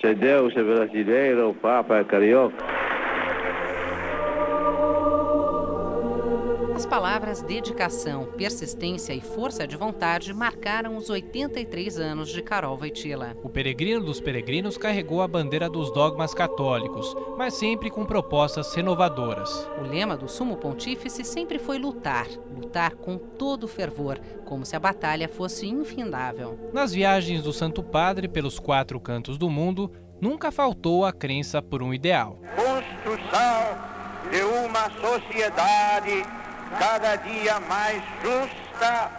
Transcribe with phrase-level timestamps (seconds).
[0.00, 2.77] Se Deus é brasileiro, o Papa é carioca.
[6.78, 13.36] As palavras dedicação, persistência e força de vontade marcaram os 83 anos de Carol Voitila.
[13.42, 19.68] O peregrino dos peregrinos carregou a bandeira dos dogmas católicos, mas sempre com propostas renovadoras.
[19.80, 24.80] O lema do sumo pontífice sempre foi lutar, lutar com todo fervor, como se a
[24.80, 26.70] batalha fosse infindável.
[26.72, 31.82] Nas viagens do Santo Padre pelos quatro cantos do mundo, nunca faltou a crença por
[31.82, 32.38] um ideal.
[32.54, 33.98] Construção
[34.30, 36.37] de uma sociedade
[36.78, 39.10] cada dia mais justa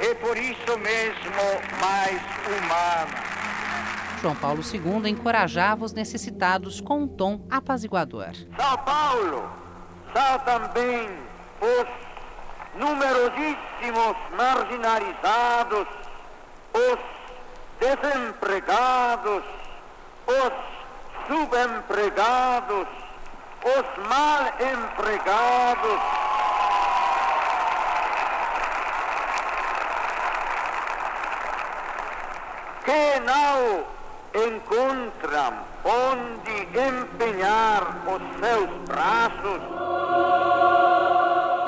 [0.00, 3.34] e por isso mesmo mais humana.
[4.20, 8.32] João Paulo II encorajava os necessitados com um tom apaziguador.
[8.56, 9.50] São Paulo
[10.14, 11.10] são também
[11.60, 15.86] os numerosíssimos marginalizados,
[16.72, 16.98] os
[17.80, 19.44] desempregados,
[20.26, 22.86] os subempregados,
[23.64, 26.23] os mal empregados
[32.84, 33.84] que não
[34.34, 35.54] encontram
[35.84, 39.60] onde empenhar os seus braços.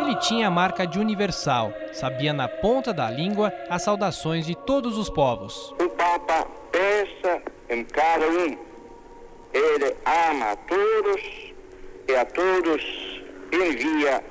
[0.01, 4.99] Ele tinha a marca de universal, sabia na ponta da língua as saudações de todos
[4.99, 5.75] os povos.
[5.81, 8.59] O Papa pensa em cada um.
[9.53, 11.55] Ele ama a todos
[12.09, 13.23] e a todos
[13.53, 14.23] envia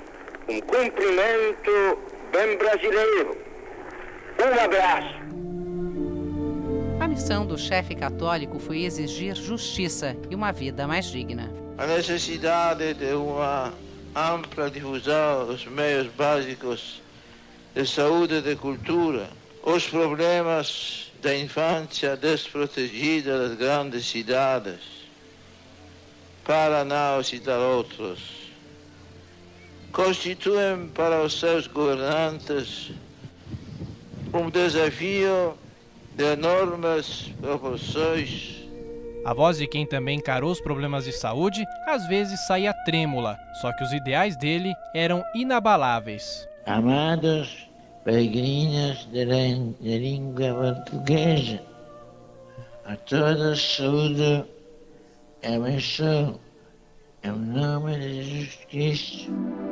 [0.48, 2.00] um cumprimento
[2.32, 3.38] bem brasileiro.
[4.40, 5.25] Um abraço
[7.16, 11.50] missão do chefe católico foi exigir justiça e uma vida mais digna.
[11.78, 13.74] A necessidade de uma
[14.14, 17.02] ampla difusão dos meios básicos
[17.74, 19.30] de saúde e de cultura,
[19.64, 24.82] os problemas da infância desprotegida das grandes cidades,
[26.44, 28.20] para não citar outros,
[29.94, 32.92] constituem para os seus governantes
[34.34, 35.58] um desafio
[36.16, 38.64] de enormes proporções.
[39.26, 43.72] A voz de quem também encarou os problemas de saúde às vezes saía trêmula, só
[43.74, 46.48] que os ideais dele eram inabaláveis.
[46.66, 47.68] Amados
[48.04, 49.26] peregrinos da
[49.82, 51.60] língua portuguesa,
[52.86, 54.46] a todos saúde
[55.42, 56.40] e abençoo,
[57.24, 59.65] em nome de Jesus Cristo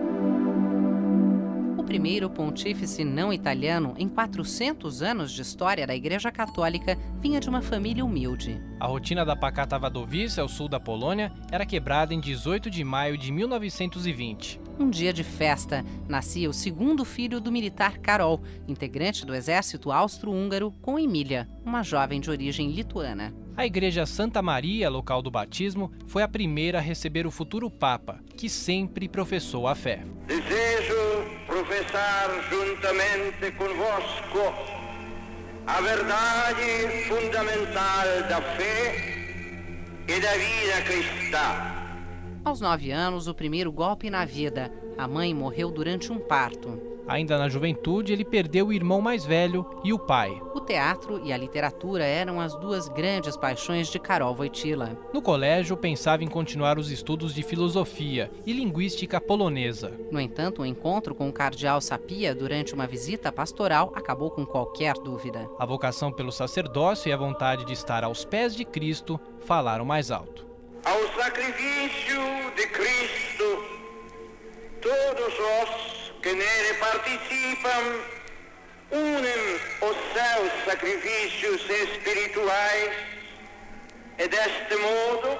[1.83, 7.61] primeiro pontífice não italiano em 400 anos de história da Igreja Católica vinha de uma
[7.61, 8.59] família humilde.
[8.79, 13.17] A rotina da pacata Wadowice, ao sul da Polônia, era quebrada em 18 de maio
[13.17, 14.59] de 1920.
[14.79, 20.71] Um dia de festa, nascia o segundo filho do militar Karol, integrante do exército austro-húngaro,
[20.81, 23.33] com Emília, uma jovem de origem lituana.
[23.55, 28.19] A Igreja Santa Maria, local do batismo, foi a primeira a receber o futuro Papa,
[28.35, 30.03] que sempre professou a fé.
[30.25, 34.55] Desejo professar juntamente convosco
[35.67, 38.95] a verdade fundamental da fé
[40.07, 42.41] e da vida cristã.
[42.43, 44.73] Aos nove anos, o primeiro golpe na vida.
[44.97, 46.92] A mãe morreu durante um parto.
[47.07, 50.41] Ainda na juventude, ele perdeu o irmão mais velho e o pai.
[50.53, 54.97] O teatro e a literatura eram as duas grandes paixões de Karol Wojtyla.
[55.13, 59.91] No colégio, pensava em continuar os estudos de filosofia e linguística polonesa.
[60.11, 64.93] No entanto, o encontro com o cardeal Sapia durante uma visita pastoral acabou com qualquer
[64.95, 65.49] dúvida.
[65.59, 70.11] A vocação pelo sacerdócio e a vontade de estar aos pés de Cristo falaram mais
[70.11, 70.45] alto.
[70.85, 72.19] Ao sacrifício
[72.55, 73.63] de Cristo,
[74.81, 75.92] todos os
[76.23, 77.99] que nele participam
[78.91, 82.93] unem os seus sacrifícios espirituais
[84.17, 85.37] e deste modo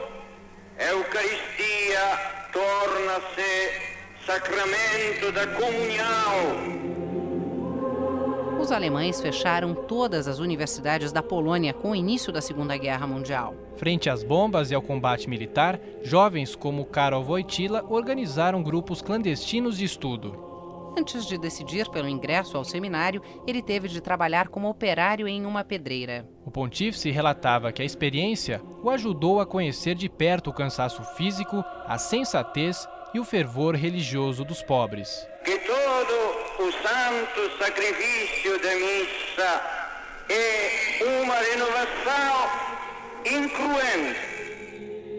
[0.77, 3.81] a Eucaristia torna-se
[4.25, 6.83] sacramento da comunhão
[8.63, 13.53] os alemães fecharam todas as universidades da Polônia com o início da Segunda Guerra Mundial.
[13.75, 19.83] Frente às bombas e ao combate militar, jovens como Karol Wojtyla organizaram grupos clandestinos de
[19.83, 20.42] estudo.
[20.95, 25.63] Antes de decidir pelo ingresso ao seminário, ele teve de trabalhar como operário em uma
[25.63, 26.27] pedreira.
[26.45, 31.63] O pontífice relatava que a experiência o ajudou a conhecer de perto o cansaço físico,
[31.87, 35.27] a sensatez e o fervor religioso dos pobres.
[35.43, 39.61] Que todo o santo sacrifício da missa
[40.29, 42.49] é uma renovação
[43.25, 44.32] incruente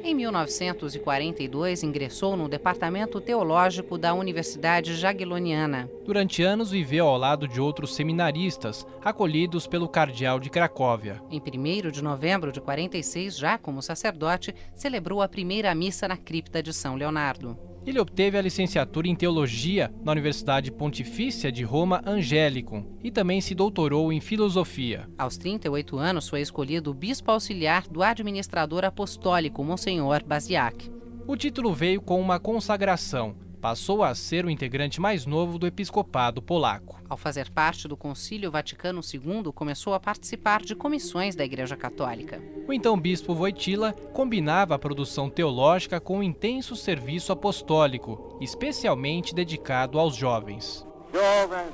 [0.07, 5.89] Em 1942, ingressou no Departamento Teológico da Universidade Jagielloniana.
[6.05, 11.23] Durante anos, viveu ao lado de outros seminaristas, acolhidos pelo cardeal de Cracóvia.
[11.31, 16.63] Em 1 de novembro de 46, já como sacerdote, celebrou a primeira missa na cripta
[16.63, 17.59] de São Leonardo.
[17.87, 23.55] Ele obteve a licenciatura em teologia na Universidade Pontifícia de Roma Angélicum e também se
[23.55, 25.07] doutorou em filosofia.
[25.19, 30.91] Aos 38 anos, foi escolhido bispo auxiliar do administrador apostólico Monsenhor Basiac.
[31.27, 36.43] O título veio com uma consagração, passou a ser o integrante mais novo do episcopado
[36.43, 37.01] polaco.
[37.09, 42.43] Ao fazer parte do Concílio Vaticano II, começou a participar de comissões da Igreja Católica.
[42.69, 49.99] O então bispo Wojtyla combinava a produção teológica com um intenso serviço apostólico, especialmente dedicado
[49.99, 50.87] aos jovens.
[51.11, 51.73] Jovens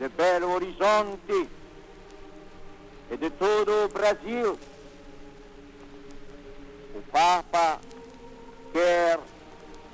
[0.00, 1.46] de Belo Horizonte
[3.10, 4.58] e de todo o Brasil,
[6.94, 7.82] o Papa
[8.72, 9.20] quer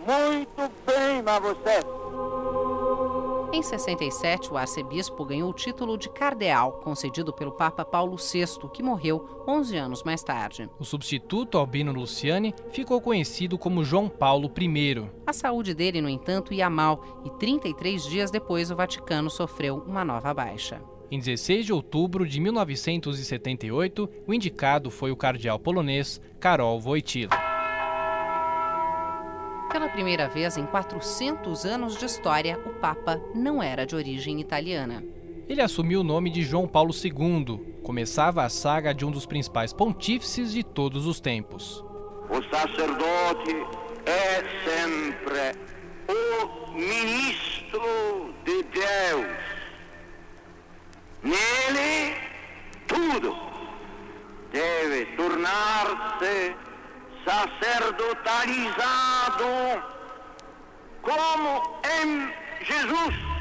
[0.07, 2.03] muito bem a você.
[3.55, 8.83] Em 67, o arcebispo ganhou o título de cardeal, concedido pelo Papa Paulo VI, que
[8.83, 10.71] morreu 11 anos mais tarde.
[10.79, 15.07] O substituto, Albino Luciani, ficou conhecido como João Paulo I.
[15.27, 20.03] A saúde dele, no entanto, ia mal e 33 dias depois o Vaticano sofreu uma
[20.03, 20.81] nova baixa.
[21.11, 27.52] Em 16 de outubro de 1978, o indicado foi o cardeal polonês Karol Wojtyla.
[29.73, 35.03] Pela primeira vez em 400 anos de história, o Papa não era de origem italiana.
[35.49, 37.81] Ele assumiu o nome de João Paulo II.
[37.83, 41.83] Começava a saga de um dos principais pontífices de todos os tempos.
[42.29, 43.67] O sacerdote
[44.05, 45.59] é sempre
[46.07, 49.27] o ministro de Deus.
[51.23, 52.15] Nele,
[52.87, 53.35] tudo
[54.53, 56.72] deve tornar-se
[57.25, 59.83] sacerdotalizado
[61.03, 62.33] como em
[62.65, 63.33] Jesus.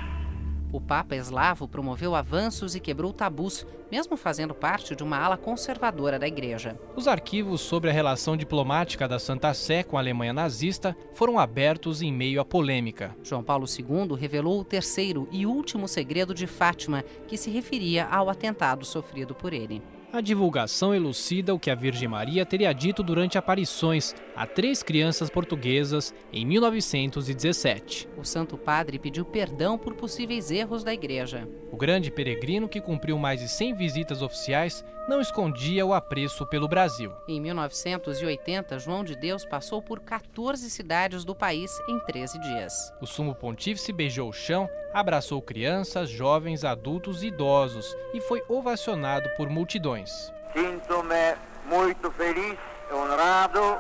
[0.73, 6.17] O Papa eslavo promoveu avanços e quebrou tabus, mesmo fazendo parte de uma ala conservadora
[6.17, 6.79] da Igreja.
[6.95, 12.01] Os arquivos sobre a relação diplomática da Santa Sé com a Alemanha nazista foram abertos
[12.01, 13.13] em meio à polêmica.
[13.21, 18.29] João Paulo II revelou o terceiro e último segredo de Fátima, que se referia ao
[18.29, 19.81] atentado sofrido por ele.
[20.13, 25.29] A divulgação elucida o que a Virgem Maria teria dito durante aparições a três crianças
[25.29, 28.09] portuguesas em 1917.
[28.17, 31.47] O Santo Padre pediu perdão por possíveis erros da Igreja.
[31.71, 36.68] O grande peregrino, que cumpriu mais de 100 visitas oficiais, não escondia o apreço pelo
[36.68, 37.13] Brasil.
[37.29, 42.94] Em 1980, João de Deus passou por 14 cidades do país em 13 dias.
[43.01, 49.29] O sumo pontífice beijou o chão, abraçou crianças, jovens, adultos e idosos e foi ovacionado
[49.38, 50.29] por multidões.
[50.51, 51.35] Sinto-me
[51.65, 52.57] muito feliz
[52.89, 53.79] e honrado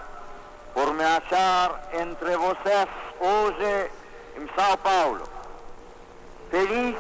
[0.73, 2.87] por me achar entre vocês
[3.19, 3.91] hoje
[4.37, 5.23] em São Paulo.
[6.49, 6.95] Feliz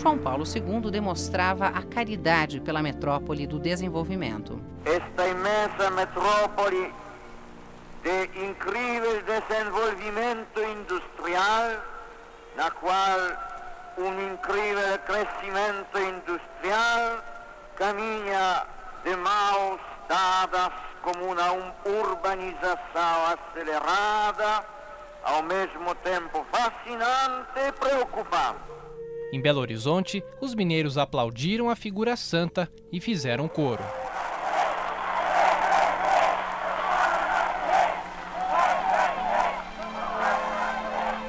[0.00, 4.58] João Paulo II demonstrava a caridade pela metrópole do desenvolvimento.
[4.86, 6.90] Esta imensa metrópole
[8.02, 11.82] de incrível desenvolvimento industrial,
[12.56, 13.18] na qual
[13.98, 17.22] um incrível crescimento industrial
[17.76, 18.66] caminha
[19.04, 20.72] de mãos dadas
[21.02, 24.64] como uma urbanização acelerada,
[25.24, 28.69] ao mesmo tempo fascinante e preocupante.
[29.32, 33.84] Em Belo Horizonte, os mineiros aplaudiram a figura santa e fizeram coro.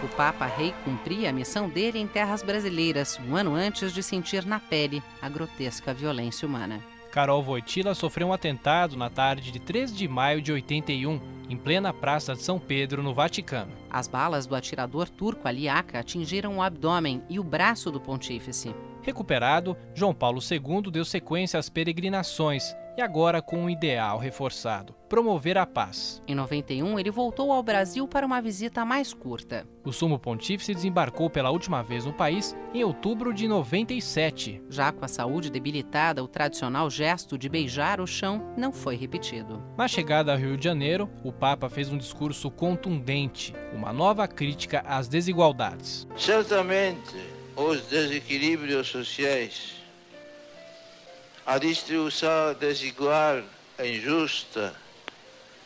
[0.04, 4.46] O Papa Rei cumpria a missão dele em terras brasileiras, um ano antes de sentir
[4.46, 6.82] na pele a grotesca violência humana.
[7.12, 11.20] Carol Voitila sofreu um atentado na tarde de 3 de maio de 81,
[11.52, 13.74] em plena Praça de São Pedro, no Vaticano.
[13.90, 18.74] As balas do atirador turco Aliaca atingiram o abdômen e o braço do pontífice.
[19.02, 25.58] Recuperado, João Paulo II deu sequência às peregrinações e agora com um ideal reforçado: promover
[25.58, 26.22] a paz.
[26.28, 29.66] Em 91, ele voltou ao Brasil para uma visita mais curta.
[29.84, 34.62] O sumo pontífice desembarcou pela última vez no país em outubro de 97.
[34.70, 39.62] Já com a saúde debilitada, o tradicional gesto de beijar o chão não foi repetido.
[39.78, 44.84] Na chegada ao Rio de Janeiro, o Papa fez um discurso contundente, uma nova crítica
[44.86, 46.08] às desigualdades.
[46.16, 49.82] Certamente, os desequilíbrios sociais
[51.46, 53.44] a distribuição desigual
[53.80, 54.74] e injusta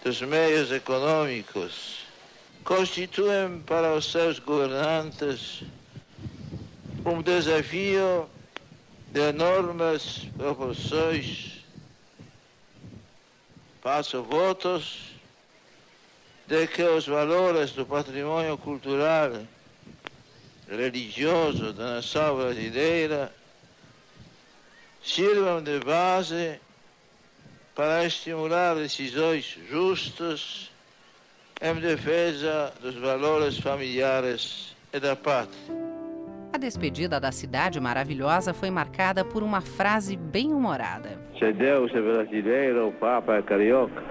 [0.03, 2.05] dos meios econômicos
[2.63, 5.63] constituem para os seus governantes
[7.05, 8.27] um desafio
[9.11, 11.63] de enormes proporções.
[13.81, 14.97] Faço votos
[16.47, 19.31] de que os valores do patrimônio cultural
[20.69, 23.31] religioso da nação brasileira
[25.01, 26.59] sirvam de base
[27.75, 30.71] para estimular decisões justas
[31.61, 35.85] em defesa dos valores familiares e da pátria.
[36.53, 41.19] A despedida da cidade maravilhosa foi marcada por uma frase bem humorada.
[41.37, 44.01] Se Deus é brasileiro, o Papa é carioca.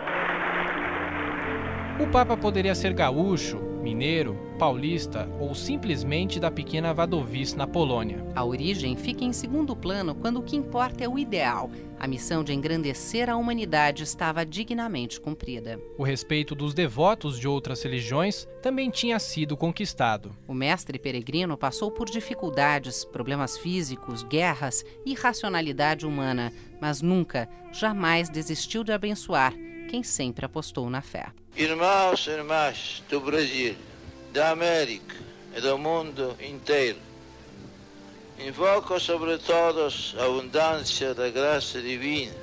[1.98, 8.24] O Papa poderia ser gaúcho, mineiro, paulista ou simplesmente da pequena Wadowice na Polônia.
[8.34, 11.70] A origem fica em segundo plano quando o que importa é o ideal.
[12.00, 15.78] A missão de engrandecer a humanidade estava dignamente cumprida.
[15.98, 20.34] O respeito dos devotos de outras religiões também tinha sido conquistado.
[20.48, 28.82] O mestre peregrino passou por dificuldades, problemas físicos, guerras, irracionalidade humana, mas nunca, jamais desistiu
[28.82, 29.54] de abençoar
[29.88, 31.26] quem sempre apostou na fé.
[31.56, 33.76] Irmãos e irmãs do Brasil,
[34.32, 35.14] da América
[35.56, 36.98] e do mundo inteiro,
[38.38, 42.34] invoco sobre todos a abundância da graça divina.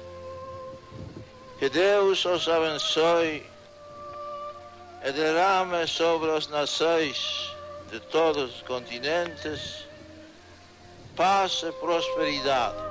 [1.59, 3.43] Que Deus os abençoe
[5.03, 7.51] e derrame sobre as nações
[7.91, 9.85] de todos os continentes
[11.15, 12.90] paz e prosperidade.